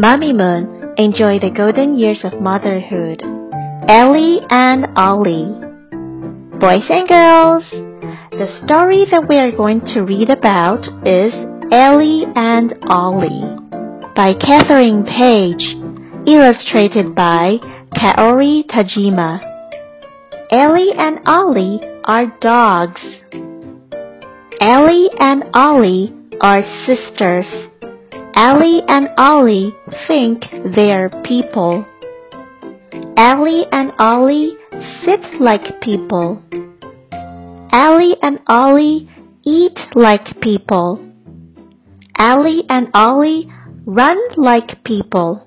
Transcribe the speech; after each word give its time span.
Mamimoon 0.00 0.96
enjoy 0.96 1.38
the 1.38 1.52
golden 1.54 1.94
years 1.94 2.24
of 2.24 2.40
motherhood. 2.40 3.20
Allie 3.86 4.40
and 4.48 4.86
Ollie. 4.96 5.52
Boys 6.56 6.88
and 6.88 7.06
girls, 7.06 7.68
the 8.32 8.48
story 8.64 9.04
that 9.12 9.26
we 9.28 9.36
are 9.36 9.52
going 9.52 9.82
to 9.92 10.00
read 10.00 10.30
about 10.30 10.88
is 11.04 11.36
Allie 11.70 12.24
and 12.34 12.72
Ollie 12.88 13.44
by 14.16 14.32
Katherine 14.32 15.04
Page, 15.04 15.76
illustrated 16.24 17.14
by 17.14 17.60
Kaori 17.92 18.64
Tajima. 18.72 19.44
Allie 20.50 20.96
and 20.96 21.20
Ollie 21.28 21.78
are 22.04 22.24
dogs. 22.40 23.02
Allie 24.62 25.10
and 25.20 25.44
Ollie 25.52 26.14
are 26.40 26.62
sisters. 26.86 27.44
Allie 28.42 28.80
and 28.88 29.10
Ollie 29.18 29.74
think 30.08 30.46
they're 30.74 31.10
people. 31.28 31.84
Allie 33.14 33.66
and 33.70 33.92
Ollie 33.98 34.56
sit 35.04 35.20
like 35.38 35.78
people. 35.82 36.42
Allie 37.70 38.16
and 38.22 38.38
Ollie 38.48 39.10
eat 39.44 39.78
like 39.94 40.40
people. 40.40 41.06
Allie 42.16 42.64
and 42.70 42.88
Ollie 42.94 43.52
run 43.84 44.16
like 44.38 44.84
people. 44.84 45.46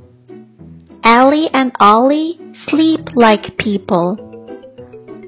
Allie 1.04 1.50
and 1.52 1.72
Ollie 1.80 2.40
sleep 2.68 3.10
like 3.16 3.58
people. 3.58 4.18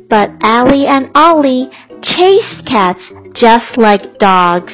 But 0.07 0.29
Allie 0.43 0.85
and 0.85 1.09
Ollie 1.15 1.71
chase 2.03 2.61
cats 2.67 3.01
just 3.33 3.75
like 3.75 4.19
dogs. 4.19 4.73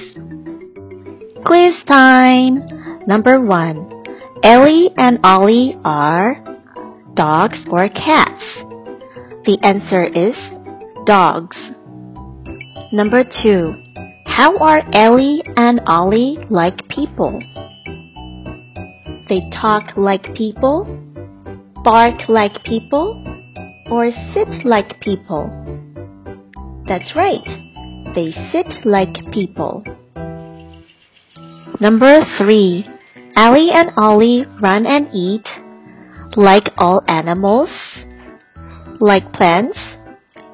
Quiz 1.46 1.73
time! 1.88 2.80
Number 3.08 3.41
one. 3.41 3.90
Allie 4.44 4.90
and 4.98 5.20
Ollie 5.23 5.78
are 5.84 6.36
dogs 7.16 7.58
or 7.70 7.90
cats? 7.90 8.44
The 9.46 9.57
answer 9.63 10.05
is 10.05 10.35
dogs. 11.05 11.57
Number 12.91 13.24
two. 13.24 13.74
How 14.26 14.57
are 14.57 14.82
Allie 14.94 15.44
and 15.57 15.82
Ollie 15.88 16.38
like 16.49 16.88
people? 16.90 17.40
They 19.29 19.41
talk 19.62 19.98
like 19.98 20.34
people, 20.35 20.85
bark 21.84 22.27
like 22.27 22.63
people, 22.63 23.24
or 23.91 24.12
sit 24.34 24.66
like 24.66 24.99
people. 25.02 25.49
That's 26.88 27.13
right. 27.16 27.46
They 28.16 28.32
sit 28.52 28.85
like 28.85 29.16
people. 29.32 29.84
Number 31.82 32.20
three. 32.37 32.87
Allie 33.35 33.71
and 33.74 33.91
Ollie 33.98 34.46
run 34.62 34.85
and 34.85 35.07
eat 35.12 35.48
like 36.38 36.70
all 36.77 37.01
animals, 37.07 37.70
like 38.99 39.34
plants, 39.34 39.79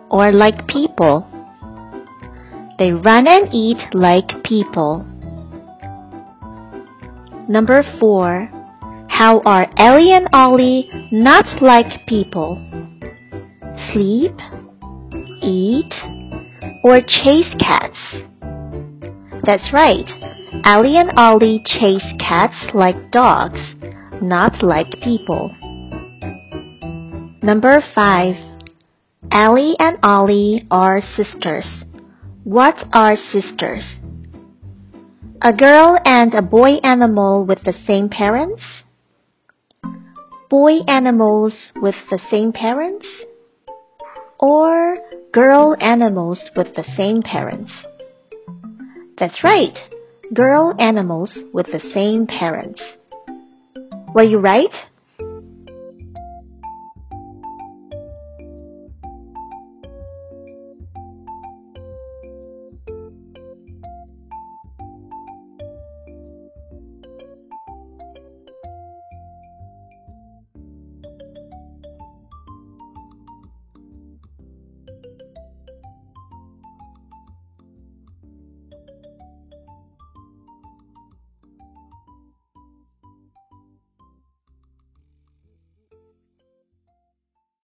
or 0.09 0.31
like 0.31 0.65
people. 0.67 1.27
They 2.79 2.93
run 2.93 3.27
and 3.27 3.53
eat 3.53 3.77
like 3.93 4.41
people. 4.45 5.05
Number 7.49 7.83
four. 7.99 8.49
How 9.09 9.41
are 9.41 9.67
Allie 9.75 10.13
and 10.13 10.29
Ollie 10.31 10.89
not 11.11 11.61
like 11.61 12.07
people? 12.07 12.55
Sleep, 13.91 14.31
eat, 15.41 15.91
or 16.85 17.01
chase 17.01 17.53
cats? 17.59 17.97
That's 19.43 19.73
right. 19.73 20.26
Allie 20.69 20.97
and 20.97 21.13
Ollie 21.15 21.61
chase 21.63 22.03
cats 22.19 22.73
like 22.73 23.09
dogs, 23.09 23.57
not 24.21 24.61
like 24.61 24.99
people. 25.01 25.55
Number 27.41 27.81
5. 27.95 28.35
Allie 29.31 29.77
and 29.79 29.97
Ollie 30.03 30.67
are 30.69 31.01
sisters. 31.15 31.85
What 32.43 32.75
are 32.91 33.15
sisters? 33.15 33.95
A 35.41 35.53
girl 35.53 35.97
and 36.03 36.33
a 36.33 36.41
boy 36.41 36.81
animal 36.83 37.45
with 37.45 37.63
the 37.63 37.73
same 37.87 38.09
parents? 38.09 38.61
Boy 40.49 40.79
animals 40.85 41.53
with 41.77 41.95
the 42.11 42.19
same 42.29 42.51
parents? 42.51 43.07
Or 44.37 44.97
girl 45.31 45.77
animals 45.79 46.41
with 46.57 46.75
the 46.75 46.83
same 46.97 47.21
parents? 47.21 47.71
That's 49.17 49.45
right 49.45 49.77
girl 50.33 50.75
animals 50.79 51.37
with 51.53 51.67
the 51.67 51.79
same 51.93 52.27
parents. 52.27 52.81
Were 54.13 54.23
you 54.23 54.39
right? 54.39 54.73